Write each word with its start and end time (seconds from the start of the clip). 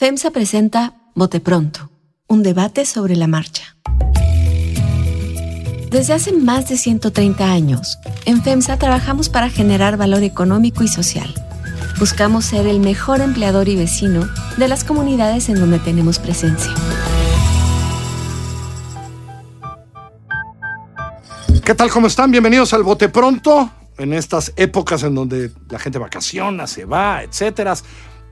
FEMSA 0.00 0.30
presenta 0.30 0.94
Bote 1.14 1.40
Pronto, 1.40 1.90
un 2.26 2.42
debate 2.42 2.86
sobre 2.86 3.16
la 3.16 3.26
marcha. 3.26 3.76
Desde 5.90 6.14
hace 6.14 6.32
más 6.32 6.70
de 6.70 6.78
130 6.78 7.44
años, 7.44 7.98
en 8.24 8.42
FEMSA 8.42 8.78
trabajamos 8.78 9.28
para 9.28 9.50
generar 9.50 9.98
valor 9.98 10.22
económico 10.22 10.82
y 10.82 10.88
social. 10.88 11.34
Buscamos 11.98 12.46
ser 12.46 12.66
el 12.66 12.80
mejor 12.80 13.20
empleador 13.20 13.68
y 13.68 13.76
vecino 13.76 14.26
de 14.56 14.68
las 14.68 14.84
comunidades 14.84 15.50
en 15.50 15.56
donde 15.56 15.78
tenemos 15.78 16.18
presencia. 16.18 16.72
¿Qué 21.62 21.74
tal? 21.74 21.90
¿Cómo 21.90 22.06
están? 22.06 22.30
Bienvenidos 22.30 22.72
al 22.72 22.84
Bote 22.84 23.10
Pronto. 23.10 23.70
En 23.98 24.14
estas 24.14 24.54
épocas 24.56 25.02
en 25.02 25.14
donde 25.14 25.50
la 25.68 25.78
gente 25.78 25.98
vacaciona, 25.98 26.66
se 26.66 26.86
va, 26.86 27.22
etcétera. 27.22 27.74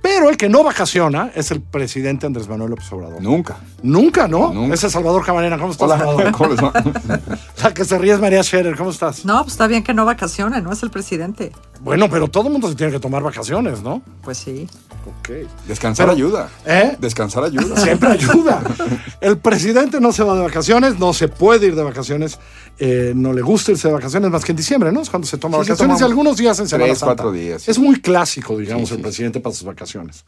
Pero 0.02 0.30
el 0.30 0.36
que 0.36 0.48
no 0.48 0.62
vacaciona 0.62 1.30
es 1.34 1.50
el 1.50 1.60
presidente 1.60 2.26
Andrés 2.26 2.48
Manuel 2.48 2.70
López 2.70 2.90
Obrador. 2.92 3.20
Nunca. 3.20 3.56
Nunca, 3.82 4.28
¿no? 4.28 4.52
Nunca. 4.52 4.74
Ese 4.74 4.86
es 4.86 4.92
Salvador 4.92 5.24
Camarena. 5.24 5.58
¿Cómo 5.58 5.72
estás, 5.72 5.84
Hola, 5.88 5.98
Salvador? 5.98 6.32
¿cómo 6.36 6.50
les 6.50 6.62
va? 6.62 6.72
La 7.62 7.74
que 7.74 7.84
se 7.84 7.98
ríe 7.98 8.12
es 8.12 8.20
María 8.20 8.42
Scherer. 8.42 8.76
¿Cómo 8.76 8.90
estás? 8.90 9.24
No, 9.24 9.38
pues 9.42 9.52
está 9.52 9.66
bien 9.66 9.82
que 9.82 9.94
no 9.94 10.04
vacacione, 10.04 10.60
no 10.62 10.72
es 10.72 10.82
el 10.82 10.90
presidente. 10.90 11.52
Bueno, 11.80 12.08
pero 12.08 12.28
todo 12.28 12.46
el 12.46 12.52
mundo 12.52 12.68
se 12.68 12.74
tiene 12.74 12.92
que 12.92 13.00
tomar 13.00 13.22
vacaciones, 13.22 13.82
¿no? 13.82 14.02
Pues 14.22 14.38
sí. 14.38 14.68
Ok. 15.08 15.30
Descansar 15.66 16.06
Pero- 16.06 16.16
ayuda. 16.16 16.50
¿Eh? 16.66 16.96
Descansar 17.00 17.44
ayuda. 17.44 17.76
Siempre 17.82 18.08
ayuda. 18.10 18.62
El 19.20 19.38
presidente 19.38 20.00
no 20.00 20.12
se 20.12 20.22
va 20.22 20.34
de 20.36 20.42
vacaciones, 20.42 20.98
no 20.98 21.12
se 21.12 21.28
puede 21.28 21.68
ir 21.68 21.74
de 21.74 21.82
vacaciones, 21.82 22.38
eh, 22.78 23.12
no 23.14 23.32
le 23.32 23.42
gusta 23.42 23.70
irse 23.72 23.88
de 23.88 23.94
vacaciones 23.94 24.30
más 24.30 24.44
que 24.44 24.52
en 24.52 24.56
diciembre, 24.56 24.92
¿no? 24.92 25.00
Es 25.00 25.10
cuando 25.10 25.26
se 25.26 25.38
toma 25.38 25.56
Sí, 25.64 25.70
vacaciones 25.70 26.00
y 26.00 26.04
algunos 26.04 26.36
días 26.36 26.58
en 26.60 26.68
Semana 26.68 26.86
tres, 26.86 26.98
Santa. 26.98 27.14
cuatro 27.14 27.32
días, 27.32 27.62
sí. 27.62 27.70
Es 27.70 27.78
muy 27.78 28.00
clásico, 28.00 28.56
digamos, 28.58 28.88
Sí, 28.90 28.94
el 28.96 29.00
presidente 29.00 29.40
para 29.40 29.54
sus 29.54 29.64
vacaciones. 29.64 30.24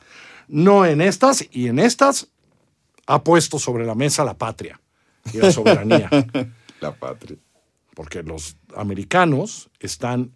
No 0.48 0.84
en 0.86 1.00
estas, 1.00 1.44
y 1.50 1.68
en 1.68 1.78
estas 1.78 2.28
ha 3.06 3.22
puesto 3.22 3.58
sobre 3.58 3.84
la 3.86 3.94
mesa 3.94 4.24
la 4.24 4.34
patria 4.38 4.80
y 5.32 5.38
la 5.38 5.52
soberanía. 5.52 6.08
La 6.80 6.92
patria. 6.94 7.36
porque 7.94 8.22
los 8.22 8.56
americanos 8.74 9.68
están 9.80 10.32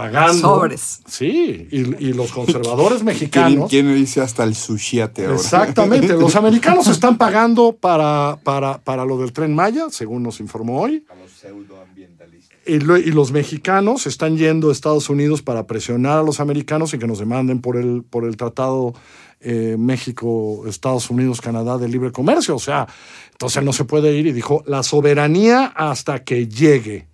pagando. 0.00 0.40
Sobres. 0.40 1.00
Sí, 1.06 1.68
y, 1.70 1.78
y 2.08 2.12
los 2.12 2.30
conservadores 2.32 2.98
¿Quién, 3.02 3.04
mexicanos. 3.06 3.70
quién 3.70 3.94
dice 3.94 4.20
hasta 4.20 4.44
el 4.44 4.54
sushiate 4.54 5.24
ahora? 5.24 5.36
Exactamente, 5.36 6.14
los 6.14 6.36
americanos 6.42 6.86
están 6.88 7.16
pagando 7.18 7.72
para, 7.72 8.38
para, 8.42 8.78
para 8.78 9.04
lo 9.04 9.18
del 9.18 9.32
tren 9.32 9.54
Maya, 9.54 9.86
según 9.90 10.22
nos 10.22 10.40
informó 10.40 10.80
hoy. 10.82 11.04
Y, 12.68 12.80
lo- 12.80 12.96
y 12.98 13.12
los 13.12 13.30
mexicanos 13.30 14.06
están 14.06 14.36
yendo 14.36 14.70
a 14.70 14.72
Estados 14.72 15.08
Unidos 15.08 15.40
para 15.42 15.66
presionar 15.68 16.18
a 16.18 16.22
los 16.22 16.40
americanos 16.40 16.92
y 16.94 16.98
que 16.98 17.06
nos 17.06 17.20
demanden 17.20 17.60
por 17.60 17.76
el, 17.76 18.02
por 18.02 18.24
el 18.24 18.36
tratado 18.36 18.92
eh, 19.40 19.76
México, 19.78 20.64
Estados 20.66 21.08
Unidos, 21.08 21.40
Canadá 21.40 21.78
de 21.78 21.88
libre 21.88 22.10
comercio. 22.10 22.56
O 22.56 22.58
sea, 22.58 22.88
entonces 23.30 23.62
no 23.62 23.72
se 23.72 23.84
puede 23.84 24.12
ir 24.16 24.26
y 24.26 24.32
dijo 24.32 24.64
la 24.66 24.82
soberanía 24.82 25.66
hasta 25.76 26.24
que 26.24 26.48
llegue. 26.48 27.06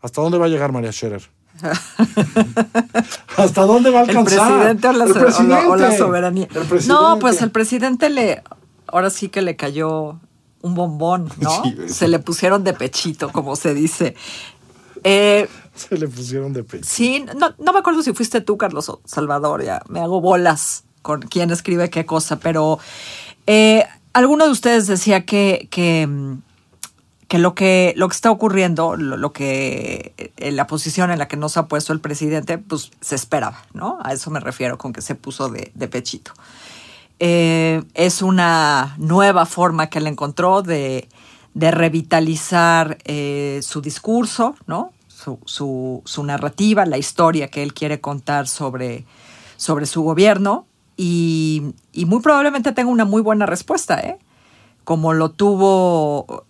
¿Hasta 0.00 0.20
dónde 0.20 0.38
va 0.38 0.46
a 0.46 0.48
llegar 0.48 0.72
María 0.72 0.90
Scherer? 0.90 1.22
¿Hasta 3.36 3.62
dónde 3.62 3.90
va 3.90 4.00
a 4.00 4.02
El 4.04 4.24
presidente 4.24 4.88
o 4.88 4.92
la, 4.92 5.04
El 5.04 5.12
so- 5.14 5.18
o 5.20 5.42
la- 5.44 5.58
o 5.68 5.76
la 5.76 5.76
presidente. 5.76 5.98
soberanía. 5.98 6.44
El 6.54 6.62
presidente. 6.66 6.88
No, 6.88 7.18
pues 7.18 7.42
el 7.42 7.50
presidente 7.50 8.10
le, 8.10 8.42
ahora 8.86 9.10
sí 9.10 9.28
que 9.28 9.42
le 9.42 9.56
cayó 9.56 10.18
un 10.62 10.74
bombón, 10.74 11.28
¿no? 11.40 11.62
Sí, 11.64 11.76
se 11.88 12.08
le 12.08 12.18
pusieron 12.18 12.64
de 12.64 12.72
pechito, 12.72 13.30
como 13.32 13.56
se 13.56 13.74
dice. 13.74 14.14
Eh, 15.04 15.48
Se 15.74 15.96
le 15.96 16.06
pusieron 16.06 16.52
de 16.52 16.62
pecho. 16.62 16.84
sí, 16.86 17.24
no, 17.36 17.54
no 17.58 17.72
me 17.72 17.78
acuerdo 17.80 18.02
si 18.02 18.12
fuiste 18.12 18.40
tú, 18.40 18.56
Carlos 18.56 18.88
o 18.88 19.00
Salvador, 19.04 19.64
ya 19.64 19.82
me 19.88 20.00
hago 20.00 20.20
bolas 20.20 20.84
con 21.02 21.22
quién 21.22 21.50
escribe 21.50 21.90
qué 21.90 22.06
cosa, 22.06 22.38
pero 22.38 22.78
eh, 23.48 23.84
alguno 24.12 24.44
de 24.44 24.52
ustedes 24.52 24.86
decía 24.86 25.24
que, 25.26 25.66
que, 25.72 26.06
mm, 26.06 26.38
que 27.32 27.38
lo 27.38 27.54
que 27.54 27.94
lo 27.96 28.08
que 28.10 28.14
está 28.14 28.30
ocurriendo, 28.30 28.94
lo, 28.94 29.32
que 29.32 30.12
eh, 30.36 30.52
la 30.52 30.66
posición 30.66 31.10
en 31.10 31.18
la 31.18 31.28
que 31.28 31.38
nos 31.38 31.56
ha 31.56 31.66
puesto 31.66 31.94
el 31.94 32.00
presidente, 32.00 32.58
pues 32.58 32.90
se 33.00 33.14
esperaba, 33.14 33.64
¿no? 33.72 33.96
A 34.02 34.12
eso 34.12 34.30
me 34.30 34.38
refiero 34.38 34.76
con 34.76 34.92
que 34.92 35.00
se 35.00 35.14
puso 35.14 35.48
de, 35.48 35.72
de 35.74 35.88
pechito. 35.88 36.32
Eh, 37.20 37.84
es 37.94 38.20
una 38.20 38.94
nueva 38.98 39.46
forma 39.46 39.86
que 39.88 39.98
él 39.98 40.08
encontró 40.08 40.60
de, 40.60 41.08
de 41.54 41.70
revitalizar 41.70 42.98
eh, 43.06 43.60
su 43.62 43.80
discurso, 43.80 44.54
¿no? 44.66 44.92
Su, 45.08 45.38
su- 45.46 46.02
su 46.04 46.24
narrativa, 46.24 46.84
la 46.84 46.98
historia 46.98 47.48
que 47.48 47.62
él 47.62 47.72
quiere 47.72 47.98
contar 48.02 48.46
sobre, 48.46 49.06
sobre 49.56 49.86
su 49.86 50.02
gobierno 50.02 50.66
y, 50.98 51.62
y 51.94 52.04
muy 52.04 52.20
probablemente 52.20 52.72
tenga 52.72 52.90
una 52.90 53.06
muy 53.06 53.22
buena 53.22 53.46
respuesta, 53.46 53.98
¿eh? 54.00 54.18
Como 54.84 55.12
lo 55.12 55.30
tuvo, 55.30 56.44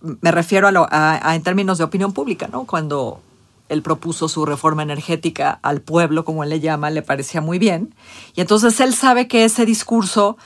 me 0.00 0.30
refiero 0.32 0.66
a, 0.68 0.72
lo- 0.72 0.88
a- 0.90 1.34
en 1.34 1.42
términos 1.42 1.78
de 1.78 1.84
opinión 1.84 2.12
pública, 2.12 2.48
¿no? 2.50 2.64
Cuando 2.64 3.20
él 3.68 3.82
propuso 3.82 4.28
su 4.28 4.44
reforma 4.46 4.82
energética 4.82 5.58
al 5.62 5.80
pueblo, 5.80 6.24
como 6.24 6.42
él 6.44 6.50
le 6.50 6.60
llama, 6.60 6.90
le 6.90 7.02
parecía 7.02 7.40
muy 7.40 7.58
bien. 7.58 7.94
Y 8.34 8.40
entonces 8.40 8.78
él 8.80 8.94
sabe 8.94 9.28
que 9.28 9.44
ese 9.44 9.64
discurso, 9.66 10.36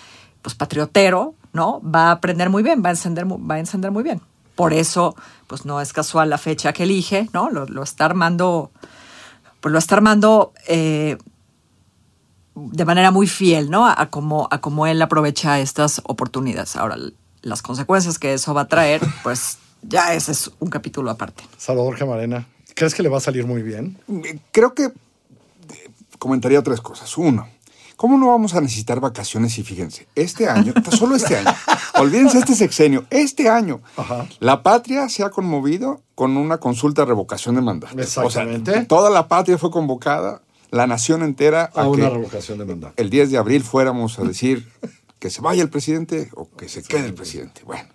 pues 0.43 0.55
patriotero, 0.55 1.35
¿no? 1.53 1.81
Va 1.83 2.09
a 2.09 2.13
aprender 2.13 2.51
muy 2.51 2.63
bien, 2.63 2.83
va 2.85 2.89
a 2.89 2.93
encender, 2.93 3.27
va 3.27 3.55
a 3.55 3.59
encender 3.59 3.91
muy 3.91 4.03
bien. 4.03 4.21
Por 4.55 4.73
eso, 4.75 5.17
pues 5.47 5.65
no 5.65 5.81
es 5.81 5.93
casual 5.93 6.29
la 6.31 6.39
fecha 6.39 6.73
que 6.75 6.83
elige, 6.83 7.29
¿no? 7.33 7.49
Lo, 7.51 7.83
está 7.83 8.05
armando, 8.05 8.71
pues 9.61 9.73
lo 9.73 9.79
está 9.79 9.95
armando 9.97 10.53
eh, 10.69 11.17
de 12.55 12.85
manera 12.85 13.11
muy 13.11 13.27
fiel, 13.27 13.71
¿no? 13.71 13.87
A, 13.87 14.01
a 14.01 14.11
cómo, 14.11 14.49
a 14.51 14.61
cómo 14.61 14.87
él 14.87 15.01
aprovecha 15.01 15.61
estas 15.61 16.03
oportunidades. 16.05 16.77
Ahora, 16.77 16.97
las 17.43 17.63
consecuencias 17.63 18.19
que 18.19 18.33
eso 18.35 18.55
va 18.55 18.63
a 18.63 18.69
traer, 18.69 19.01
pues 19.23 19.59
ya 19.83 20.15
ese 20.15 20.33
es 20.33 20.51
un 20.59 20.69
capítulo 20.71 21.11
aparte. 21.11 21.43
Salvador 21.57 21.99
Camarena, 21.99 22.47
¿crees 22.75 22.95
que 22.95 23.03
le 23.03 23.09
va 23.09 23.19
a 23.19 23.21
salir 23.21 23.47
muy 23.47 23.63
bien? 23.63 23.99
Creo 24.53 24.75
que 24.75 24.85
eh, 24.85 24.93
comentaría 26.19 26.63
tres 26.63 26.81
cosas. 26.81 27.17
Uno, 27.17 27.49
¿cómo 27.97 28.19
no 28.19 28.29
vamos 28.29 28.55
a 28.55 28.61
necesitar 28.61 29.01
vacaciones? 29.01 29.57
Y 29.59 29.63
fíjense, 29.63 30.07
este 30.15 30.49
año, 30.49 30.75
solo 30.97 31.17
este 31.17 31.37
año, 31.39 31.51
olvídense 31.99 32.39
este 32.39 32.55
sexenio, 32.55 33.07
este 33.11 33.49
año, 33.49 33.81
Ajá. 33.97 34.27
la 34.39 34.63
patria 34.63 35.09
se 35.09 35.23
ha 35.25 35.31
conmovido 35.31 36.03
con 36.15 36.37
una 36.37 36.59
consulta 36.59 37.03
de 37.03 37.07
revocación 37.07 37.55
de 37.55 37.63
mandato. 37.63 37.99
Exactamente. 37.99 38.71
O 38.71 38.75
sea, 38.75 38.87
toda 38.87 39.09
la 39.11 39.29
patria 39.29 39.57
fue 39.57 39.71
convocada, 39.71 40.43
la 40.71 40.87
nación 40.87 41.23
entera, 41.23 41.71
A 41.75 41.83
a 41.83 41.89
una 41.89 42.11
revocación 42.11 42.59
de 42.59 42.65
mandato. 42.67 42.95
el 42.97 43.09
10 43.11 43.31
de 43.31 43.39
abril 43.39 43.65
fuéramos 43.65 44.19
a 44.19 44.23
decir 44.25 44.71
que 45.21 45.31
se 45.31 45.41
vaya 45.41 45.63
el 45.63 45.71
presidente 45.71 46.31
o 46.35 46.51
que 46.51 46.69
se 46.69 46.83
quede 46.83 47.07
el 47.07 47.15
presidente. 47.15 47.63
Bueno. 47.65 47.89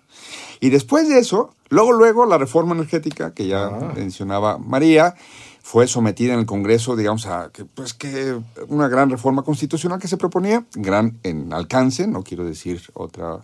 Y 0.60 0.70
después 0.70 1.08
de 1.08 1.18
eso, 1.18 1.54
luego, 1.68 1.92
luego 1.92 2.24
la 2.24 2.38
reforma 2.38 2.74
energética 2.74 3.34
que 3.34 3.46
ya 3.46 3.66
Ah. 3.66 3.92
mencionaba 3.94 4.56
María, 4.56 5.14
fue 5.62 5.88
sometida 5.88 6.32
en 6.34 6.38
el 6.38 6.46
Congreso, 6.46 6.94
digamos, 6.94 7.26
a 7.26 7.50
que, 7.52 7.64
pues 7.64 7.92
que 7.92 8.38
una 8.68 8.86
gran 8.86 9.10
reforma 9.10 9.42
constitucional 9.42 9.98
que 9.98 10.06
se 10.06 10.16
proponía, 10.16 10.64
gran 10.76 11.18
en 11.24 11.52
alcance, 11.52 12.06
no 12.06 12.22
quiero 12.22 12.44
decir 12.44 12.80
otra 12.94 13.40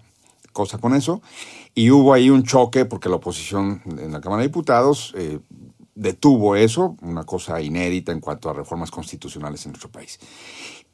cosa 0.53 0.78
con 0.78 0.94
eso, 0.94 1.20
y 1.75 1.91
hubo 1.91 2.12
ahí 2.12 2.31
un 2.31 2.44
choque 2.44 2.84
porque 2.84 3.09
la 3.09 3.16
oposición 3.16 3.82
en 3.99 4.12
la 4.12 4.20
Cámara 4.20 4.43
de 4.43 4.49
Diputados 4.49 5.12
eh, 5.16 5.41
detuvo 5.97 6.54
eso, 6.54 6.97
una 7.03 7.25
cosa 7.25 7.60
inédita 7.60 8.12
en 8.12 8.20
cuanto 8.20 8.49
a 8.49 8.53
reformas 8.53 8.93
constitucionales 8.93 9.66
en 9.66 9.72
nuestro 9.72 9.91
país. 9.91 10.20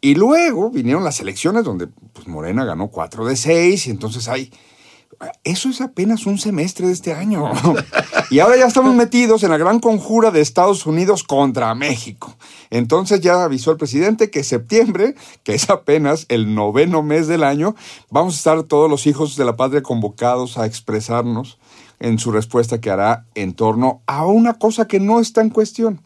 Y 0.00 0.14
luego 0.14 0.70
vinieron 0.70 1.04
las 1.04 1.20
elecciones 1.20 1.64
donde 1.64 1.86
pues, 1.86 2.28
Morena 2.28 2.64
ganó 2.64 2.88
4 2.88 3.26
de 3.26 3.36
6 3.36 3.86
y 3.86 3.90
entonces 3.90 4.28
hay... 4.28 4.52
Eso 5.42 5.68
es 5.68 5.80
apenas 5.80 6.26
un 6.26 6.38
semestre 6.38 6.86
de 6.86 6.92
este 6.92 7.12
año. 7.12 7.50
Y 8.30 8.40
ahora 8.40 8.58
ya 8.58 8.66
estamos 8.66 8.94
metidos 8.94 9.42
en 9.42 9.50
la 9.50 9.56
gran 9.56 9.80
conjura 9.80 10.30
de 10.30 10.42
Estados 10.42 10.84
Unidos 10.84 11.24
contra 11.24 11.74
México. 11.74 12.36
Entonces 12.68 13.22
ya 13.22 13.42
avisó 13.42 13.70
el 13.70 13.78
presidente 13.78 14.30
que 14.30 14.44
septiembre, 14.44 15.14
que 15.44 15.54
es 15.54 15.70
apenas 15.70 16.26
el 16.28 16.54
noveno 16.54 17.02
mes 17.02 17.26
del 17.26 17.42
año, 17.42 17.74
vamos 18.10 18.34
a 18.34 18.36
estar 18.36 18.62
todos 18.64 18.90
los 18.90 19.06
hijos 19.06 19.36
de 19.36 19.46
la 19.46 19.56
patria 19.56 19.82
convocados 19.82 20.58
a 20.58 20.66
expresarnos 20.66 21.58
en 22.00 22.18
su 22.18 22.30
respuesta 22.30 22.82
que 22.82 22.90
hará 22.90 23.24
en 23.34 23.54
torno 23.54 24.02
a 24.06 24.26
una 24.26 24.58
cosa 24.58 24.86
que 24.86 25.00
no 25.00 25.20
está 25.20 25.40
en 25.40 25.48
cuestión. 25.48 26.02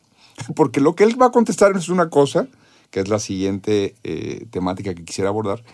Porque 0.54 0.80
lo 0.80 0.94
que 0.94 1.02
él 1.02 1.20
va 1.20 1.26
a 1.26 1.32
contestar 1.32 1.76
es 1.76 1.88
una 1.88 2.08
cosa, 2.08 2.46
que 2.92 3.00
es 3.00 3.08
la 3.08 3.18
siguiente 3.18 3.96
eh, 4.04 4.46
temática 4.50 4.94
que 4.94 5.04
quisiera 5.04 5.30
abordar, 5.30 5.64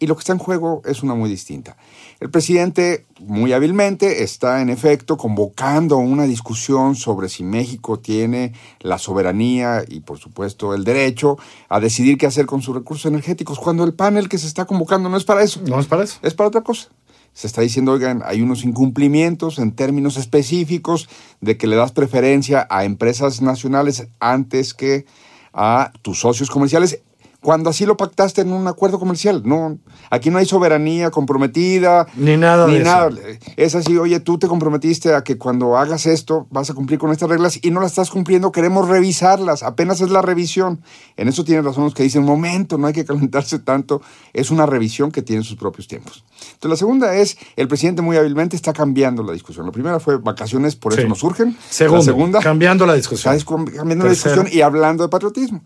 y 0.00 0.08
lo 0.08 0.16
que 0.16 0.20
está 0.20 0.32
en 0.32 0.40
juego 0.40 0.82
es 0.84 1.04
una 1.04 1.14
muy 1.14 1.30
distinta. 1.30 1.76
El 2.18 2.28
presidente, 2.28 3.06
muy 3.20 3.52
hábilmente, 3.52 4.24
está 4.24 4.60
en 4.60 4.68
efecto 4.68 5.16
convocando 5.16 5.96
una 5.98 6.24
discusión 6.24 6.96
sobre 6.96 7.28
si 7.28 7.44
México 7.44 8.00
tiene 8.00 8.52
la 8.80 8.98
soberanía 8.98 9.84
y, 9.86 10.00
por 10.00 10.18
supuesto, 10.18 10.74
el 10.74 10.82
derecho 10.82 11.38
a 11.68 11.78
decidir 11.78 12.18
qué 12.18 12.26
hacer 12.26 12.46
con 12.46 12.62
sus 12.62 12.74
recursos 12.74 13.06
energéticos, 13.06 13.60
cuando 13.60 13.84
el 13.84 13.94
panel 13.94 14.28
que 14.28 14.38
se 14.38 14.48
está 14.48 14.64
convocando 14.64 15.08
no 15.08 15.16
es 15.16 15.24
para 15.24 15.44
eso 15.44 15.60
¿No 15.68 15.78
es 15.78 15.86
para 15.86 16.02
eso? 16.02 16.18
es 16.22 16.34
para 16.34 16.48
otra 16.48 16.62
cosa. 16.62 16.88
Se 17.32 17.46
está 17.46 17.60
diciendo, 17.60 17.92
oigan, 17.92 18.22
hay 18.24 18.42
unos 18.42 18.64
incumplimientos 18.64 19.60
en 19.60 19.70
términos 19.70 20.16
específicos 20.16 21.08
de 21.40 21.56
que 21.56 21.68
le 21.68 21.76
das 21.76 21.92
preferencia 21.92 22.66
a 22.70 22.84
empresas 22.84 23.40
nacionales 23.40 24.08
antes 24.18 24.74
que 24.74 25.06
a 25.52 25.92
tus 26.02 26.20
socios 26.20 26.50
comerciales 26.50 27.02
cuando 27.42 27.70
así 27.70 27.84
lo 27.86 27.96
pactaste 27.96 28.40
en 28.42 28.52
un 28.52 28.66
acuerdo 28.68 28.98
comercial. 28.98 29.42
No, 29.44 29.78
aquí 30.10 30.30
no 30.30 30.38
hay 30.38 30.46
soberanía 30.46 31.10
comprometida. 31.10 32.06
Ni 32.14 32.36
nada 32.36 32.66
Ni 32.68 32.74
de 32.78 32.84
nada. 32.84 33.08
eso. 33.08 33.38
Es 33.56 33.74
así, 33.74 33.98
oye, 33.98 34.20
tú 34.20 34.38
te 34.38 34.46
comprometiste 34.46 35.14
a 35.14 35.24
que 35.24 35.36
cuando 35.38 35.76
hagas 35.76 36.06
esto 36.06 36.46
vas 36.50 36.70
a 36.70 36.74
cumplir 36.74 36.98
con 37.00 37.10
estas 37.10 37.28
reglas 37.28 37.58
y 37.60 37.70
no 37.72 37.80
las 37.80 37.90
estás 37.90 38.10
cumpliendo, 38.10 38.52
queremos 38.52 38.88
revisarlas. 38.88 39.62
Apenas 39.64 40.00
es 40.00 40.10
la 40.10 40.22
revisión. 40.22 40.82
En 41.16 41.28
eso 41.28 41.44
tienen 41.44 41.64
razón 41.64 41.84
los 41.84 41.94
que 41.94 42.04
dicen, 42.04 42.22
momento, 42.24 42.78
no 42.78 42.86
hay 42.86 42.92
que 42.92 43.04
calentarse 43.04 43.58
tanto. 43.58 44.00
Es 44.32 44.50
una 44.50 44.64
revisión 44.66 45.10
que 45.10 45.22
tiene 45.22 45.42
sus 45.42 45.56
propios 45.56 45.88
tiempos. 45.88 46.24
Entonces, 46.54 46.70
la 46.70 46.76
segunda 46.76 47.14
es, 47.16 47.36
el 47.56 47.66
presidente 47.68 48.02
muy 48.02 48.16
hábilmente 48.16 48.54
está 48.54 48.72
cambiando 48.72 49.22
la 49.24 49.32
discusión. 49.32 49.66
La 49.66 49.72
primera 49.72 49.98
fue 50.00 50.18
vacaciones, 50.18 50.76
por 50.76 50.92
eso 50.92 51.02
Sí. 51.02 51.08
nos 51.08 51.18
surgen. 51.18 51.56
Segundo, 51.68 51.98
la 51.98 52.04
segunda, 52.04 52.40
cambiando 52.40 52.86
la 52.86 52.94
discusión. 52.94 53.34
está 53.34 53.44
cambiando 53.44 54.04
la 54.04 54.10
Tercero. 54.10 54.34
discusión 54.36 54.48
y 54.56 54.62
hablando 54.62 55.02
de 55.02 55.08
patriotismo. 55.08 55.62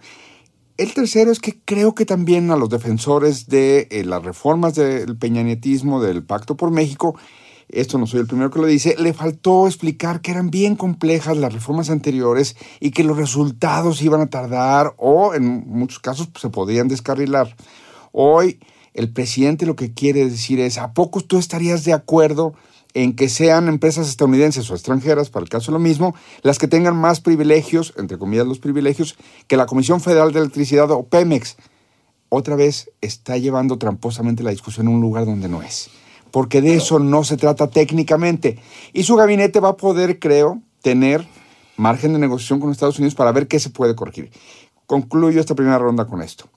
El 0.77 0.93
tercero 0.93 1.33
es 1.33 1.41
que 1.41 1.59
creo 1.65 1.95
que 1.95 2.05
también 2.05 2.51
a 2.51 2.57
los 2.57 2.69
defensores 2.69 3.49
de 3.49 3.89
eh, 3.91 4.05
las 4.05 4.23
reformas 4.23 4.75
del 4.75 5.17
peñanietismo, 5.17 6.03
del 6.03 6.23
Pacto 6.23 6.59
por 6.59 6.71
México, 6.71 7.17
esto 7.69 7.97
no 7.97 8.07
soy 8.07 8.21
el 8.21 8.27
primero 8.27 8.51
que 8.51 8.61
lo 8.61 8.67
dice, 8.67 8.95
le 8.99 9.15
faltó 9.15 9.67
explicar 9.67 10.21
que 10.21 10.33
eran 10.33 10.51
bien 10.51 10.77
complejas 10.77 11.39
las 11.39 11.55
reformas 11.55 11.89
anteriores 11.89 12.57
y 12.79 12.91
que 12.91 13.05
los 13.05 13.17
resultados 13.17 14.03
iban 14.03 14.21
a 14.21 14.29
tardar 14.29 14.93
o 14.99 15.35
en 15.35 15.67
muchos 15.67 15.99
casos 15.99 16.27
pues, 16.27 16.43
se 16.43 16.51
podían 16.51 16.89
descarrilar. 16.89 17.57
Hoy 18.13 18.61
el 18.93 19.11
presidente 19.11 19.65
lo 19.65 19.77
que 19.77 19.95
quiere 19.95 20.29
decir 20.29 20.61
es, 20.61 20.77
¿a 20.77 20.93
poco 20.93 21.23
tú 21.23 21.39
estarías 21.39 21.85
de 21.85 21.95
acuerdo 21.95 22.53
en 22.97 23.15
que 23.15 23.29
sean 23.29 23.69
empresas 23.69 24.09
estadounidenses 24.09 24.71
o 24.71 24.75
extranjeras, 24.75 25.29
para 25.29 25.43
el 25.43 25.51
caso 25.51 25.71
lo 25.71 25.79
mismo, 25.79 26.15
las 26.41 26.59
que 26.59 26.67
tengan 26.67 26.97
más 26.97 27.21
privilegios, 27.21 27.93
entre 27.99 28.17
comillas 28.17 28.47
los 28.47 28.59
privilegios, 28.59 29.19
que 29.49 29.59
la 29.59 29.67
Comisión 29.67 30.01
Federal 30.01 30.33
de 30.33 30.41
Electricidad 30.41 30.91
o 30.91 31.03
Pemex? 31.03 31.57
Otra 32.31 32.57
vez 32.57 32.91
está 33.03 33.37
llevando 33.37 33.77
tramposamente 33.77 34.43
la 34.43 34.51
discusión 34.51 34.87
a 34.87 34.91
un 34.93 35.03
lugar 35.03 35.27
donde 35.27 35.47
no 35.47 35.61
es. 35.61 35.91
Porque 36.31 36.63
de 36.63 36.77
eso 36.77 36.99
no 36.99 37.23
se 37.23 37.37
trata 37.37 37.69
técnicamente. 37.69 38.59
Y 38.95 39.03
su 39.03 39.15
gabinete 39.15 39.61
va 39.61 39.69
a 39.69 39.77
poder, 39.77 40.19
creo, 40.19 40.63
tener 40.81 41.29
margen 41.77 42.15
de 42.15 42.19
negociación 42.19 42.61
con 42.61 42.71
Estados 42.71 42.99
Unidos 42.99 43.15
para 43.15 43.31
ver 43.31 43.47
qué 43.47 43.61
se 43.61 43.69
puede 43.69 43.95
corregir. 43.95 44.31
Concluyo 44.87 45.39
esta 45.39 45.55
primera 45.55 45.79
ronda 45.79 46.07
con 46.07 46.23
esto. 46.23 46.49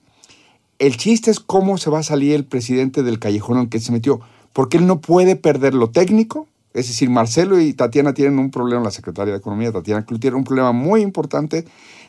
El 0.78 0.96
chiste 0.96 1.30
es 1.30 1.38
cómo 1.38 1.76
se 1.76 1.90
va 1.90 1.98
a 1.98 2.02
salir 2.02 2.34
el 2.34 2.46
presidente 2.46 3.02
del 3.02 3.18
callejón 3.18 3.58
en 3.58 3.68
que 3.68 3.78
se 3.78 3.92
metió, 3.92 4.22
porque 4.52 4.76
él 4.76 4.86
no 4.86 5.00
puede 5.00 5.36
perder 5.36 5.74
lo 5.74 5.90
técnico. 5.90 6.46
Es 6.72 6.86
decir, 6.88 7.10
Marcelo 7.10 7.60
y 7.60 7.72
Tatiana 7.72 8.14
tienen 8.14 8.38
un 8.38 8.50
problema, 8.50 8.84
la 8.84 8.90
secretaria 8.90 9.32
de 9.32 9.38
Economía, 9.38 9.72
Tatiana 9.72 10.04
Cloutier, 10.04 10.34
un 10.34 10.44
problema 10.44 10.72
muy 10.72 11.02
importante 11.02 11.64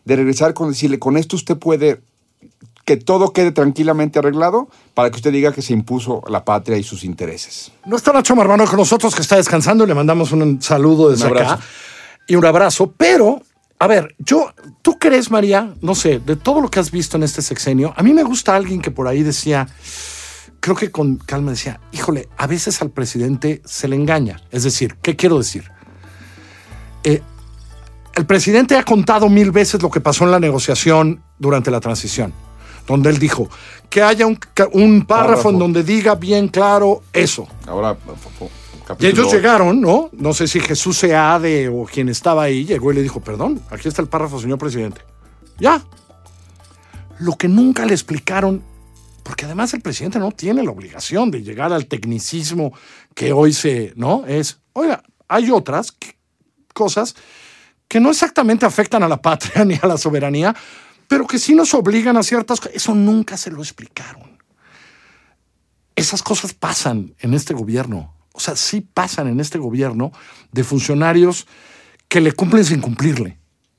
de 0.06 0.16
regresar 0.16 0.54
con 0.54 0.70
decirle, 0.70 1.00
con 1.00 1.18
esto 1.18 1.36
usted 1.36 1.58
puede 1.58 2.02
que 2.86 2.98
todo 2.98 3.32
quede 3.32 3.52
tranquilamente 3.52 4.20
arreglado 4.20 4.68
para 4.94 5.10
que 5.10 5.18
usted 5.18 5.32
diga 5.32 5.52
que 5.52 5.62
se 5.62 5.74
impuso 5.74 6.24
la 6.28 6.44
patria 6.44 6.78
y 6.78 6.84
sus 6.84 7.04
intereses. 7.04 7.72
No 7.86 7.96
está 7.96 8.12
Nacho 8.12 8.36
Marmano 8.36 8.66
con 8.66 8.78
nosotros, 8.78 9.16
que 9.16 9.22
está 9.22 9.38
descansando, 9.38 9.84
y 9.84 9.88
le 9.88 9.94
mandamos 9.94 10.32
un 10.32 10.62
saludo 10.62 11.10
desde 11.10 11.28
Un 11.30 11.38
acá 11.38 11.60
y 12.28 12.36
un 12.36 12.46
abrazo. 12.46 12.92
Pero, 12.98 13.42
a 13.80 13.88
ver, 13.88 14.16
yo, 14.20 14.52
¿tú 14.82 14.98
crees, 14.98 15.30
María? 15.32 15.74
No 15.82 15.96
sé, 15.96 16.20
de 16.20 16.36
todo 16.36 16.62
lo 16.62 16.70
que 16.70 16.80
has 16.80 16.92
visto 16.92 17.18
en 17.18 17.24
este 17.24 17.42
sexenio, 17.42 17.94
a 17.96 18.04
mí 18.04 18.14
me 18.14 18.24
gusta 18.24 18.56
alguien 18.56 18.82
que 18.82 18.92
por 18.92 19.08
ahí 19.08 19.24
decía, 19.24 19.68
creo 20.62 20.75
que 20.75 20.92
con 20.92 21.18
calma 21.18 21.52
decía, 21.52 21.81
híjole, 21.92 22.30
a 22.38 22.48
veces 22.48 22.81
al 22.81 22.92
presidente 22.92 23.62
se 23.66 23.90
le 23.90 23.98
engaña. 23.98 24.42
Es 24.52 24.63
decir, 24.63 24.96
¿qué 25.02 25.18
quiero 25.18 25.38
decir? 25.40 25.69
Eh, 27.04 27.22
el 28.13 28.25
presidente 28.25 28.78
ha 28.78 28.84
contado 28.84 29.28
mil 29.28 29.52
veces 29.52 29.81
lo 29.81 29.90
que 29.90 30.00
pasó 30.00 30.24
en 30.24 30.31
la 30.31 30.40
negociación 30.40 31.24
durante 31.40 31.72
la 31.72 31.80
transición, 31.80 32.31
donde 32.88 33.10
él 33.10 33.18
dijo 33.18 33.50
que 33.90 34.04
haya 34.04 34.28
un, 34.28 34.38
párrafo, 34.38 35.06
Párrafo. 35.08 35.50
en 35.50 35.60
donde 35.60 35.84
diga 35.84 36.16
bien 36.16 36.48
claro 36.48 37.02
eso. 37.12 37.48
Ahora, 37.68 37.98
Y 39.00 39.08
ellos 39.08 39.34
llegaron, 39.34 39.81
¿no? 39.81 40.10
No 40.13 40.34
sé 40.34 40.48
si 40.48 40.60
Jesús 40.60 41.00
Seade 41.00 41.69
o 41.69 41.86
quien 41.86 42.08
estaba 42.08 42.44
ahí 42.44 42.66
llegó 42.66 42.92
y 42.92 42.96
le 42.96 43.02
dijo, 43.02 43.19
perdón, 43.19 43.60
aquí 43.72 43.88
está 43.88 44.02
el 44.02 44.08
párrafo, 44.08 44.40
señor 44.40 44.60
presidente. 44.60 45.02
Ya. 45.58 45.81
Lo 47.19 47.34
que 47.34 47.48
nunca 47.48 47.86
le 47.86 47.94
explicaron, 47.94 48.63
porque 49.24 49.46
además 49.46 49.74
el 49.74 49.82
presidente 49.82 50.20
no 50.20 50.32
tiene 50.32 50.64
la 50.64 50.72
obligación 50.72 51.32
de 51.32 51.44
llegar 51.44 51.72
al 51.74 51.88
tecnicismo 51.88 52.74
que 53.16 53.34
hoy 53.34 53.54
se, 53.54 53.94
¿no? 53.96 54.26
Es, 54.26 54.60
oiga, 54.74 55.04
hay 55.28 55.52
otras 55.52 55.96
cosas 56.74 57.16
que 57.88 58.00
no 58.00 58.10
exactamente 58.10 58.66
afectan 58.66 59.04
a 59.04 59.08
la 59.08 59.22
patria 59.22 59.66
ni 59.66 59.76
a 59.82 59.88
la 59.88 59.98
soberanía, 59.98 60.56
pero 61.08 61.28
que 61.28 61.40
sí 61.40 61.56
nos 61.56 61.74
obligan 61.74 62.18
a 62.18 62.24
ciertas 62.24 62.60
cosas. 62.60 62.76
Eso 62.76 62.96
nunca 62.96 63.38
se 63.38 63.52
lo 63.52 63.62
explicaron 63.62 64.32
esas 65.96 66.24
cosas 66.24 66.54
pasan 66.54 67.16
en 67.20 67.34
este 67.34 67.54
gobierno. 67.54 68.14
O 68.34 68.40
sea, 68.40 68.56
sí 68.56 68.82
pasan 68.82 69.28
en 69.28 69.40
este 69.40 69.58
gobierno 69.58 70.12
de 70.52 70.64
funcionarios 70.64 71.48
que 72.08 72.22
le 72.22 72.32
cumplen 72.34 72.66
sin 72.66 72.82
cumplirle. 72.82 73.38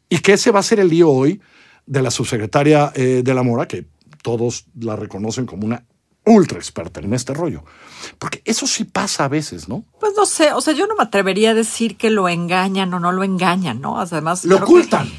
Y 0.09 0.19
que 0.19 0.35
ese 0.35 0.51
va 0.51 0.61
a 0.61 0.63
ser 0.63 0.81
el 0.81 0.89
lío 0.89 1.11
hoy 1.11 1.41
de 1.87 2.03
la 2.03 2.11
subsecretaria 2.11 2.93
eh, 2.95 3.23
de 3.25 3.35
la 3.35 3.43
Mora, 3.43 3.67
que 3.67 3.87
todos 4.23 4.65
la 4.79 4.97
reconocen 4.97 5.47
como 5.47 5.67
una 5.67 5.85
ultra 6.25 6.59
experta 6.59 7.01
en 7.01 7.13
este 7.15 7.35
rollo. 7.35 7.65
Porque 8.19 8.43
eso 8.45 8.67
sí 8.67 8.85
pasa 8.85 9.25
a 9.25 9.29
veces, 9.29 9.69
¿no? 9.69 9.85
Pues 10.01 10.13
no 10.17 10.25
sé, 10.25 10.53
o 10.53 10.61
sea, 10.61 10.73
yo 10.73 10.87
no 10.87 10.95
me 10.97 11.03
atrevería 11.03 11.51
a 11.51 11.55
decir 11.55 11.97
que 11.97 12.11
lo 12.11 12.29
engañan 12.29 12.95
o 12.95 13.01
no 13.01 13.11
lo 13.13 13.25
engañan, 13.25 13.81
¿no? 13.81 13.99
Además, 14.01 14.45
Lo 14.45 14.59
que- 14.59 14.63
ocultan. 14.65 15.11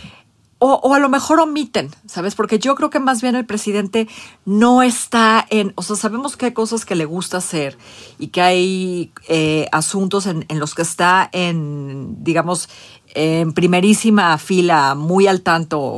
O, 0.66 0.76
o 0.76 0.94
a 0.94 1.00
lo 1.00 1.10
mejor 1.10 1.42
omiten, 1.42 1.92
¿sabes? 2.06 2.36
Porque 2.36 2.58
yo 2.58 2.76
creo 2.76 2.90
que 2.90 3.02
más 3.02 3.22
bien 3.22 3.36
el 3.36 3.46
presidente 3.46 4.08
no 4.46 4.82
está 4.82 5.46
en, 5.50 5.74
o 5.76 5.84
sea, 5.84 5.98
sabemos 5.98 6.38
que 6.38 6.46
hay 6.46 6.52
cosas 6.54 6.86
que 6.86 6.96
le 6.96 7.04
gusta 7.04 7.36
hacer 7.40 7.78
y 8.18 8.28
que 8.28 8.40
hay 8.42 9.12
eh, 9.28 9.68
asuntos 9.74 10.26
en, 10.26 10.46
en 10.48 10.60
los 10.60 10.74
que 10.74 10.84
está 10.84 11.30
en, 11.34 12.24
digamos, 12.24 12.70
en 13.16 13.54
primerísima 13.54 14.38
fila, 14.38 14.96
muy 14.96 15.28
al 15.28 15.42
tanto, 15.42 15.98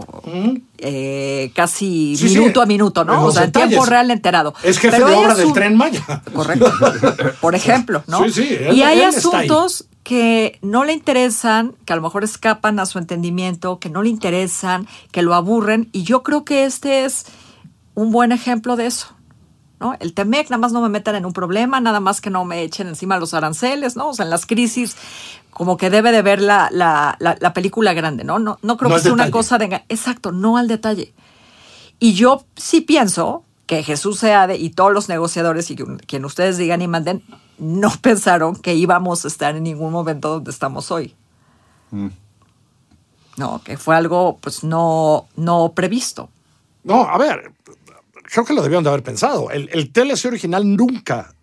eh, 0.77 1.51
casi 1.56 2.15
Sí, 2.17 2.29
sí, 2.29 2.38
minuto 2.38 2.62
a 2.62 2.65
minuto, 2.65 3.01
en 3.01 3.07
¿no? 3.07 3.21
O 3.21 3.25
los 3.25 3.33
sea, 3.35 3.44
en 3.45 3.51
tiempo 3.51 3.85
real 3.85 4.12
enterado. 4.12 4.53
Es 4.63 4.77
jefe 4.77 4.97
Pero 4.97 5.07
de 5.09 5.15
obra 5.15 5.33
del 5.35 5.53
tren 5.53 5.75
Maya. 5.77 6.03
Correcto. 6.33 6.71
Por 7.41 7.56
ejemplo, 7.62 8.03
¿no? 8.07 8.23
Sí, 8.25 8.31
sí, 8.31 8.47
él- 8.59 8.75
y 8.75 8.81
hay 8.83 9.01
asuntos 9.01 9.85
que 10.03 10.59
no 10.62 10.83
le 10.83 10.94
interesan, 10.94 11.73
que 11.85 11.94
a 11.94 11.95
lo 11.95 12.01
mejor 12.03 12.23
escapan 12.23 12.79
a 12.79 12.85
su 12.85 13.00
entendimiento, 13.00 13.79
que 13.79 13.89
no 13.89 14.03
le 14.03 14.09
interesan, 14.09 14.88
que 15.12 15.21
lo 15.23 15.33
aburren. 15.33 15.89
Y 15.94 16.03
yo 16.03 16.21
creo 16.21 16.44
que 16.45 16.65
este 16.65 17.06
es 17.06 17.25
un 17.95 18.12
buen 18.12 18.31
ejemplo 18.31 18.75
de 18.75 18.85
eso. 18.88 19.14
¿No? 19.85 19.95
El 19.99 20.13
TEMEC, 20.13 20.49
nada 20.49 20.59
más 20.59 20.71
no 20.71 20.81
me 20.81 20.89
metan 20.89 21.15
en 21.15 21.25
un 21.25 21.33
problema, 21.33 21.79
nada 21.79 21.99
más 21.99 22.21
que 22.21 22.29
no 22.29 22.43
me 22.45 22.63
echen 22.63 22.88
encima 22.88 23.19
los 23.19 23.33
aranceles, 23.33 23.95
¿no? 23.95 24.10
O 24.10 24.13
sea, 24.13 24.25
en 24.25 24.31
las 24.31 24.45
crisis, 24.45 24.95
como 25.51 25.77
que 25.77 25.89
debe 25.89 26.12
de 26.12 26.21
ver 26.21 26.41
la, 26.41 26.69
la, 26.71 27.15
la, 27.19 27.38
la 27.39 27.53
película 27.53 27.93
grande, 27.93 28.24
¿no? 28.24 28.39
No, 28.39 28.57
no 28.62 28.77
creo 28.77 28.89
No 28.89 28.95
que 28.95 29.01
sea 29.01 29.13
una 29.13 29.31
cosa 29.31 29.57
de... 29.57 29.83
Exacto, 29.89 30.31
no 30.31 30.57
al 30.57 30.67
detalle. 30.67 31.13
Y 32.00 32.13
yo 32.13 32.45
sí 32.55 32.81
pienso 32.81 33.43
que 33.67 33.83
Jesús 33.83 34.19
Seade 34.19 34.57
y 34.57 34.69
todos 34.71 34.91
los 34.93 35.07
negociadores 35.10 35.71
y 35.71 35.75
quien- 35.75 36.25
ustedes 36.25 36.57
digan 36.57 36.81
y 36.81 36.88
manden, 36.88 37.24
no 37.57 37.89
pensaron 38.01 38.55
que 38.55 38.74
íbamos 38.75 39.24
a 39.25 39.27
estar 39.27 39.55
en 39.55 39.63
ningún 39.63 39.91
momento 39.91 40.29
donde 40.29 40.51
estamos 40.51 40.91
hoy. 40.91 41.15
No, 43.38 43.62
que 43.63 43.77
fue 43.77 43.95
algo 43.95 44.38
pues 44.41 44.63
no, 44.63 45.27
no 45.36 45.71
previsto. 45.74 46.29
No, 46.83 47.01
a 47.03 47.17
ver, 47.17 47.51
creo 48.29 48.46
que 48.46 48.53
lo 48.53 48.62
debieron 48.62 48.84
de 48.84 48.89
haber 48.89 49.03
pensado. 49.03 49.50
El, 49.51 49.70
el 49.72 49.91
TLC 49.91 50.25
original 50.25 50.75
nunca 50.75 51.34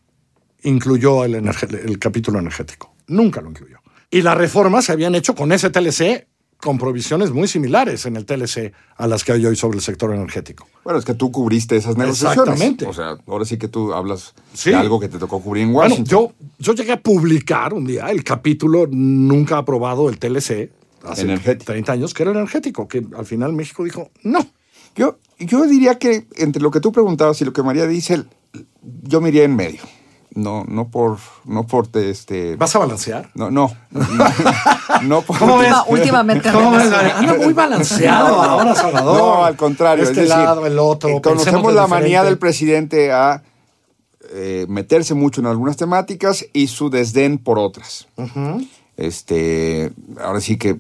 incluyó 0.63 1.25
el, 1.25 1.99
capítulo 1.99 2.39
energético. 2.39 2.95
Nunca 3.09 3.41
lo 3.41 3.51
incluyó. 3.51 3.79
Y 4.11 4.23
las 4.23 4.37
reformas 4.37 4.85
se 4.85 4.93
habían 4.93 5.15
hecho 5.15 5.35
con 5.35 5.53
ese 5.53 5.71
TLC 5.71 6.27
con 6.59 6.79
provisiones 6.79 7.33
muy 7.33 7.49
similares 7.49 8.07
en 8.07 8.15
el 8.17 8.25
TLC 8.25 8.73
a 8.97 9.09
las 9.09 9.25
que 9.25 9.33
hay 9.33 9.45
hoy 9.45 9.57
sobre 9.57 9.79
el 9.79 9.83
sector 9.83 10.15
energético. 10.15 10.69
Bueno, 10.85 11.01
es 11.01 11.05
que 11.05 11.15
tú 11.15 11.33
cubriste 11.33 11.75
esas 11.77 11.97
negociaciones. 11.97 12.53
Exactamente. 12.53 12.87
O 12.87 12.93
sea, 12.93 13.17
ahora 13.27 13.45
sí 13.45 13.59
que 13.59 13.67
tú 13.67 13.93
hablas 13.93 14.33
Sí. 14.55 14.71
de 14.71 14.77
algo 14.77 15.01
que 15.01 15.09
te 15.09 15.19
tocó 15.19 15.41
cubrir 15.43 15.65
en 15.65 15.73
Bueno, 15.73 15.91
Washington. 15.95 16.29
yo, 16.29 16.33
yo 16.61 16.75
llegué 16.75 16.93
a 16.93 17.01
publicar 17.01 17.75
un 17.75 17.85
día 17.85 18.11
el 18.13 18.23
capítulo 18.23 18.87
nunca 18.89 19.59
aprobado 19.59 20.07
del 20.09 20.19
TLC 20.21 20.71
hace 21.05 21.23
Energético. 21.23 21.73
30 21.73 21.93
años, 21.93 22.15
que 22.15 22.23
era 22.23 22.31
energético, 22.31 22.87
que 22.87 23.05
al 23.19 23.27
final 23.27 23.53
México 23.55 23.83
dijo 23.83 24.11
no. 24.23 24.47
Yo, 24.97 25.17
yo 25.39 25.63
diría 25.67 25.99
que 25.99 26.27
entre 26.37 26.63
lo 26.63 26.71
que 26.71 26.81
tú 26.81 26.93
preguntabas 26.93 27.41
y 27.41 27.45
lo 27.45 27.53
que 27.53 27.63
María 27.63 27.87
dice, 27.87 28.25
yo 29.03 29.21
me 29.21 29.29
iría 29.31 29.45
en 29.45 29.57
medio. 29.57 29.81
No, 30.35 30.65
no 30.67 30.89
por, 30.89 31.19
no 31.45 31.67
por 31.67 31.89
este. 31.95 32.57
¿Vas 32.57 32.75
a 32.75 32.79
balancear? 32.79 33.29
No, 33.35 33.51
no. 33.51 33.71
No, 33.91 34.03
no 35.03 35.21
por. 35.23 35.39
¿Cómo 35.39 35.59
ves? 35.59 35.69
Última- 35.69 35.85
últimamente 35.89 36.51
¿Cómo 36.53 36.71
ves? 36.71 36.91
Anda 36.91 37.35
muy 37.35 37.53
balanceado 37.53 38.41
ahora, 38.43 38.75
Salvador. 38.75 39.19
No, 39.19 39.45
al 39.45 39.57
contrario. 39.57 40.05
Este 40.05 40.23
es 40.23 40.29
decir, 40.29 40.43
lado, 40.43 40.65
el 40.67 40.79
otro. 40.79 41.11
eh, 41.11 41.21
Conocemos 41.23 41.75
la 41.75 41.87
manía 41.87 42.25
del 42.25 42.39
presidente 42.39 43.13
a 43.13 43.43
eh, 44.31 44.65
meterse 44.71 45.13
mucho 45.13 45.43
en 45.43 45.49
algunas 45.49 45.77
temáticas 45.77 46.47
y 46.55 46.69
su 46.69 46.89
desdén 46.89 47.37
por 47.37 47.59
otras. 47.59 48.07
Este, 48.97 49.93
ahora 50.23 50.41
sí 50.41 50.57
que 50.57 50.77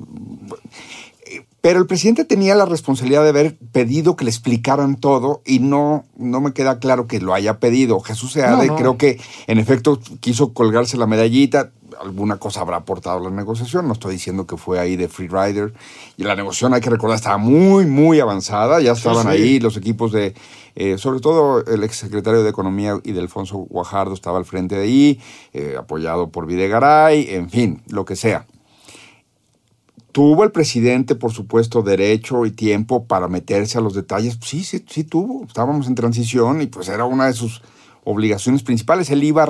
Pero 1.62 1.78
el 1.78 1.86
presidente 1.86 2.24
tenía 2.24 2.56
la 2.56 2.66
responsabilidad 2.66 3.22
de 3.22 3.28
haber 3.28 3.56
pedido 3.56 4.16
que 4.16 4.24
le 4.24 4.30
explicaran 4.30 4.96
todo 4.96 5.42
y 5.46 5.60
no, 5.60 6.04
no 6.16 6.40
me 6.40 6.52
queda 6.52 6.80
claro 6.80 7.06
que 7.06 7.20
lo 7.20 7.34
haya 7.34 7.60
pedido. 7.60 8.00
Jesús 8.00 8.32
Seade 8.32 8.68
creo 8.76 8.98
que 8.98 9.20
en 9.46 9.58
efecto 9.58 10.00
quiso 10.18 10.52
colgarse 10.54 10.96
la 10.96 11.06
medallita, 11.06 11.70
alguna 12.00 12.38
cosa 12.38 12.62
habrá 12.62 12.78
aportado 12.78 13.20
la 13.20 13.30
negociación, 13.30 13.86
no 13.86 13.92
estoy 13.92 14.14
diciendo 14.14 14.44
que 14.44 14.56
fue 14.56 14.80
ahí 14.80 14.96
de 14.96 15.06
free 15.06 15.28
rider. 15.28 15.72
Y 16.16 16.24
la 16.24 16.34
negociación, 16.34 16.74
hay 16.74 16.80
que 16.80 16.90
recordar, 16.90 17.14
estaba 17.14 17.38
muy, 17.38 17.86
muy 17.86 18.18
avanzada, 18.18 18.80
ya 18.80 18.92
estaban 18.92 19.28
ahí 19.28 19.60
los 19.60 19.76
equipos 19.76 20.10
de, 20.10 20.34
eh, 20.74 20.98
sobre 20.98 21.20
todo 21.20 21.64
el 21.64 21.84
exsecretario 21.84 22.42
de 22.42 22.50
Economía 22.50 22.98
y 23.04 23.12
de 23.12 23.20
Alfonso 23.20 23.58
Guajardo 23.58 24.14
estaba 24.14 24.38
al 24.38 24.44
frente 24.44 24.74
de 24.74 24.82
ahí, 24.82 25.20
eh, 25.52 25.76
apoyado 25.78 26.28
por 26.28 26.46
Videgaray, 26.46 27.28
en 27.30 27.50
fin, 27.50 27.82
lo 27.88 28.04
que 28.04 28.16
sea. 28.16 28.46
¿Tuvo 30.12 30.44
el 30.44 30.52
presidente, 30.52 31.14
por 31.14 31.32
supuesto, 31.32 31.82
derecho 31.82 32.44
y 32.44 32.50
tiempo 32.50 33.06
para 33.06 33.28
meterse 33.28 33.78
a 33.78 33.80
los 33.80 33.94
detalles? 33.94 34.38
Sí, 34.42 34.62
sí, 34.62 34.84
sí 34.86 35.04
tuvo. 35.04 35.44
Estábamos 35.46 35.86
en 35.86 35.94
transición 35.94 36.60
y 36.60 36.66
pues 36.66 36.88
era 36.88 37.06
una 37.06 37.26
de 37.26 37.32
sus 37.32 37.62
obligaciones 38.04 38.62
principales. 38.62 39.08
Él 39.10 39.24
iba 39.24 39.48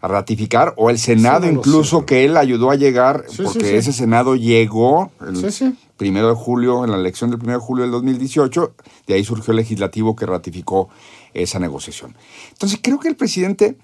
a 0.00 0.08
ratificar, 0.08 0.74
o 0.76 0.90
el 0.90 0.98
Senado 0.98 1.48
incluso, 1.48 2.04
que 2.04 2.24
él 2.24 2.36
ayudó 2.36 2.72
a 2.72 2.74
llegar, 2.74 3.24
porque 3.36 3.76
ese 3.76 3.92
Senado 3.92 4.34
llegó 4.34 5.12
el 5.20 5.76
primero 5.96 6.28
de 6.28 6.34
julio, 6.34 6.84
en 6.84 6.90
la 6.90 6.96
elección 6.96 7.30
del 7.30 7.38
primero 7.38 7.60
de 7.60 7.64
julio 7.64 7.82
del 7.82 7.92
2018, 7.92 8.74
de 9.06 9.14
ahí 9.14 9.24
surgió 9.24 9.52
el 9.52 9.58
legislativo 9.58 10.16
que 10.16 10.26
ratificó 10.26 10.88
esa 11.32 11.60
negociación. 11.60 12.16
Entonces 12.50 12.80
creo 12.82 12.98
que 12.98 13.06
el 13.06 13.14
presidente, 13.14 13.78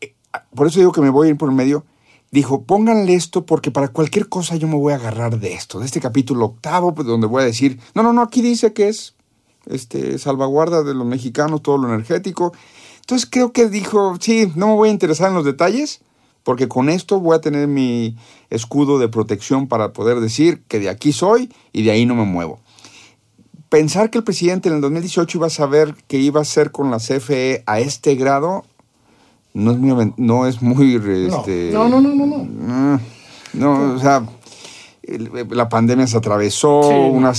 eh, 0.00 0.14
por 0.54 0.66
eso 0.66 0.78
digo 0.78 0.92
que 0.92 1.02
me 1.02 1.10
voy 1.10 1.28
a 1.28 1.30
ir 1.32 1.36
por 1.36 1.50
el 1.50 1.54
medio, 1.54 1.84
dijo, 2.30 2.62
pónganle 2.62 3.14
esto 3.14 3.44
porque 3.44 3.70
para 3.70 3.88
cualquier 3.88 4.28
cosa 4.28 4.56
yo 4.56 4.68
me 4.68 4.76
voy 4.76 4.92
a 4.92 4.96
agarrar 4.96 5.38
de 5.38 5.52
esto, 5.52 5.80
de 5.80 5.86
este 5.86 6.00
capítulo 6.00 6.46
octavo, 6.46 6.94
pues, 6.94 7.06
donde 7.06 7.26
voy 7.26 7.42
a 7.42 7.46
decir, 7.46 7.80
no, 7.94 8.02
no, 8.02 8.12
no, 8.12 8.22
aquí 8.22 8.42
dice 8.42 8.72
que 8.72 8.88
es 8.88 9.14
este, 9.66 10.18
salvaguarda 10.18 10.82
de 10.82 10.94
los 10.94 11.06
mexicanos, 11.06 11.62
todo 11.62 11.78
lo 11.78 11.88
energético. 11.88 12.52
Entonces 13.00 13.28
creo 13.30 13.52
que 13.52 13.68
dijo, 13.68 14.16
sí, 14.20 14.52
no 14.54 14.68
me 14.68 14.74
voy 14.74 14.88
a 14.88 14.92
interesar 14.92 15.28
en 15.28 15.34
los 15.34 15.44
detalles, 15.44 16.00
porque 16.44 16.68
con 16.68 16.88
esto 16.88 17.20
voy 17.20 17.36
a 17.36 17.40
tener 17.40 17.66
mi 17.66 18.16
escudo 18.48 18.98
de 18.98 19.08
protección 19.08 19.68
para 19.68 19.92
poder 19.92 20.20
decir 20.20 20.62
que 20.68 20.78
de 20.78 20.88
aquí 20.88 21.12
soy 21.12 21.52
y 21.72 21.82
de 21.82 21.90
ahí 21.90 22.06
no 22.06 22.14
me 22.14 22.24
muevo. 22.24 22.60
Pensar 23.68 24.10
que 24.10 24.18
el 24.18 24.24
presidente 24.24 24.68
en 24.68 24.76
el 24.76 24.80
2018 24.80 25.38
iba 25.38 25.46
a 25.46 25.50
saber 25.50 25.94
qué 26.08 26.18
iba 26.18 26.40
a 26.40 26.42
hacer 26.42 26.72
con 26.72 26.90
la 26.90 26.98
CFE 26.98 27.62
a 27.66 27.78
este 27.78 28.14
grado 28.16 28.64
no 29.52 29.72
es 29.72 29.78
muy, 29.78 30.14
no 30.16 30.46
es 30.46 30.62
muy 30.62 30.94
este, 30.94 31.70
no, 31.72 31.88
no, 31.88 32.00
no, 32.00 32.14
no, 32.14 32.26
no. 32.26 32.48
Ah, 32.68 33.00
no, 33.52 33.94
o 33.94 33.98
sea, 33.98 34.24
la 35.50 35.68
pandemia 35.68 36.06
se 36.06 36.16
atravesó, 36.16 36.80
una, 36.80 37.32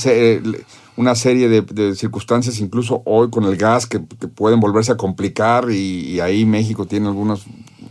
una 0.97 1.15
serie 1.15 1.47
de, 1.47 1.95
circunstancias, 1.95 2.59
incluso 2.59 3.01
hoy 3.05 3.29
con 3.29 3.45
el 3.45 3.55
gas, 3.55 3.85
que, 3.85 3.99
pueden 3.99 4.59
volverse 4.59 4.91
a 4.91 4.97
complicar 4.97 5.71
y, 5.71 6.19
ahí 6.19 6.45
México 6.45 6.85
tiene 6.85 7.07
algunas 7.07 7.45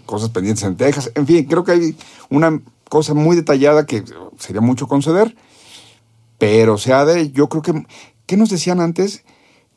cosas 0.06 0.30
pendientes 0.30 0.64
en 0.64 0.76
Texas. 0.76 1.10
En 1.14 1.26
fin, 1.26 1.44
creo 1.44 1.64
que 1.64 1.72
hay 1.72 1.96
una 2.28 2.60
cosa 2.88 3.14
muy 3.14 3.36
detallada 3.36 3.86
que 3.86 4.04
sería 4.38 4.60
mucho 4.60 4.86
conceder, 4.86 5.34
pero 6.38 6.76
sea 6.76 7.04
de, 7.04 7.30
yo 7.30 7.48
creo 7.48 7.62
que, 7.62 7.86
¿qué 8.26 8.36
nos 8.36 8.50
decían 8.50 8.80
antes? 8.80 9.24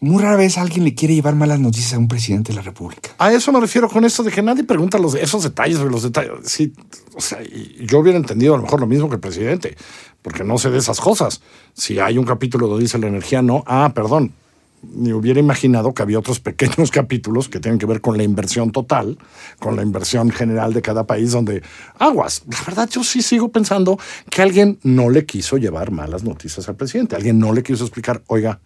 Muy 0.03 0.21
rara 0.21 0.35
vez 0.35 0.57
alguien 0.57 0.83
le 0.83 0.93
quiere 0.93 1.15
llevar 1.15 1.35
malas 1.35 1.59
noticias 1.59 1.93
a 1.93 1.97
un 1.97 2.09
presidente 2.09 2.51
de 2.51 2.57
la 2.57 2.61
República. 2.61 3.11
A 3.17 3.31
eso 3.31 3.51
me 3.53 3.59
refiero 3.61 3.89
con 3.89 4.03
esto 4.03 4.21
de 4.21 4.31
que 4.31 4.41
nadie 4.41 4.65
pregunta 4.65 4.97
los, 4.97 5.15
esos 5.15 5.43
detalles 5.43 5.79
los 5.79 6.03
detalles. 6.03 6.31
Sí, 6.43 6.73
o 7.15 7.21
sea, 7.21 7.39
yo 7.79 7.99
hubiera 7.99 8.17
entendido 8.17 8.53
a 8.53 8.57
lo 8.57 8.63
mejor 8.63 8.81
lo 8.81 8.87
mismo 8.87 9.07
que 9.07 9.15
el 9.15 9.21
presidente, 9.21 9.77
porque 10.21 10.43
no 10.43 10.57
sé 10.57 10.69
de 10.71 10.79
esas 10.79 10.99
cosas. 10.99 11.41
Si 11.73 11.99
hay 11.99 12.17
un 12.17 12.25
capítulo 12.25 12.67
donde 12.67 12.83
dice 12.83 12.97
la 12.97 13.07
energía 13.07 13.41
no, 13.41 13.63
ah, 13.65 13.93
perdón, 13.95 14.33
ni 14.81 15.13
hubiera 15.13 15.39
imaginado 15.39 15.93
que 15.93 16.03
había 16.03 16.19
otros 16.19 16.39
pequeños 16.41 16.91
capítulos 16.91 17.47
que 17.47 17.59
tienen 17.59 17.79
que 17.79 17.85
ver 17.85 18.01
con 18.01 18.17
la 18.17 18.23
inversión 18.23 18.71
total, 18.71 19.17
con 19.59 19.75
la 19.75 19.83
inversión 19.83 20.31
general 20.31 20.73
de 20.73 20.81
cada 20.81 21.05
país, 21.05 21.31
donde 21.31 21.63
aguas. 21.97 22.43
La 22.47 22.61
verdad, 22.67 22.89
yo 22.89 23.03
sí 23.03 23.21
sigo 23.21 23.49
pensando 23.49 23.97
que 24.29 24.41
alguien 24.41 24.79
no 24.83 25.09
le 25.09 25.25
quiso 25.25 25.57
llevar 25.57 25.91
malas 25.91 26.23
noticias 26.23 26.67
al 26.67 26.75
presidente. 26.75 27.15
Alguien 27.15 27.39
no 27.39 27.53
le 27.53 27.63
quiso 27.63 27.85
explicar, 27.85 28.21
oiga, 28.27 28.59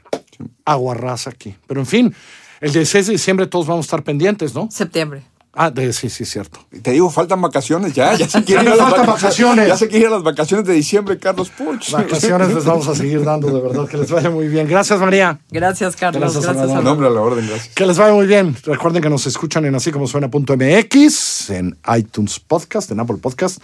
agua 0.66 0.94
rasa 0.94 1.30
aquí. 1.30 1.56
Pero 1.68 1.80
en 1.80 1.86
fin, 1.86 2.16
el 2.62 2.72
16 2.72 3.08
de 3.08 3.12
diciembre 3.14 3.48
todos 3.48 3.68
vamos 3.68 3.86
a 3.86 3.88
estar 3.88 4.04
pendientes, 4.04 4.54
¿no? 4.54 4.70
Septiembre. 4.72 5.24
Ah, 5.60 5.72
de, 5.72 5.92
sí, 5.92 6.08
sí, 6.12 6.24
cierto. 6.24 6.60
Te 6.84 6.92
digo, 6.92 7.10
faltan 7.10 7.42
vacaciones 7.42 7.92
ya. 7.96 8.14
Ya 8.14 8.30
se 8.30 8.44
quieren 8.44 8.66
las 8.78 8.78
vacaciones. 9.08 9.68
Ya 9.68 9.76
se 9.76 9.88
quieren 9.88 10.12
las 10.12 10.22
vacaciones 10.22 10.68
de 10.68 10.74
diciembre, 10.74 11.18
Carlos 11.18 11.50
Puch. 11.50 11.94
Vacaciones 11.94 12.54
les 12.54 12.64
vamos 12.64 12.88
a 12.88 12.94
seguir 12.94 13.24
dando, 13.24 13.48
de 13.48 13.60
verdad. 13.68 13.88
Que 13.88 13.98
les 13.98 14.12
vaya 14.12 14.30
muy 14.30 14.48
bien. 14.50 14.68
Gracias, 14.68 15.00
María. 15.00 15.40
Gracias, 15.50 15.96
Carlos. 15.96 16.22
Gracias, 16.22 16.56
gracias 16.56 16.84
Nombre 16.84 17.08
a 17.08 17.10
la 17.10 17.22
orden, 17.22 17.48
gracias. 17.48 17.74
Que 17.74 17.88
les 17.88 17.98
vaya 17.98 18.14
muy 18.14 18.28
bien. 18.28 18.56
Recuerden 18.66 19.02
que 19.02 19.10
nos 19.10 19.26
escuchan 19.26 19.66
en 19.66 19.74
así 19.74 19.90
como 19.90 20.06
suena.mx, 20.06 21.50
en 21.50 21.76
iTunes 21.98 22.40
Podcast, 22.40 22.92
en 22.92 23.00
Apple 23.00 23.18
Podcast, 23.18 23.60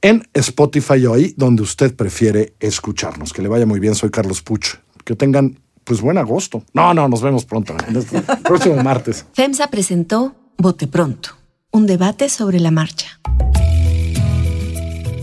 en 0.00 0.26
Spotify 0.32 1.04
o 1.04 1.12
ahí 1.12 1.34
donde 1.36 1.62
usted 1.62 1.94
prefiere 1.94 2.54
escucharnos. 2.60 3.34
Que 3.34 3.42
le 3.42 3.48
vaya 3.48 3.66
muy 3.66 3.78
bien. 3.78 3.94
Soy 3.94 4.08
Carlos 4.08 4.40
Puch. 4.40 4.76
Que 5.04 5.14
tengan 5.14 5.60
pues 5.86 6.00
buen 6.00 6.18
agosto. 6.18 6.62
No, 6.74 6.92
no, 6.92 7.08
nos 7.08 7.22
vemos 7.22 7.44
pronto, 7.44 7.74
este 7.94 8.20
próximo 8.42 8.82
martes. 8.82 9.24
FEMSA 9.32 9.68
presentó 9.68 10.34
Bote 10.58 10.88
Pronto, 10.88 11.30
un 11.70 11.86
debate 11.86 12.28
sobre 12.28 12.60
la 12.60 12.70
marcha. 12.70 13.20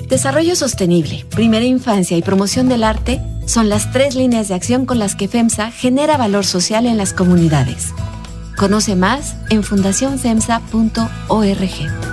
Desarrollo 0.07 0.55
sostenible, 0.55 1.25
primera 1.31 1.65
infancia 1.65 2.17
y 2.17 2.21
promoción 2.21 2.69
del 2.69 2.83
arte 2.83 3.21
son 3.45 3.67
las 3.67 3.91
tres 3.91 4.15
líneas 4.15 4.47
de 4.47 4.53
acción 4.53 4.85
con 4.85 4.99
las 4.99 5.15
que 5.15 5.27
FEMSA 5.27 5.71
genera 5.71 6.17
valor 6.17 6.45
social 6.45 6.85
en 6.85 6.97
las 6.97 7.13
comunidades. 7.13 7.89
Conoce 8.55 8.95
más 8.95 9.35
en 9.49 9.63
fundacionfemsa.org. 9.63 12.12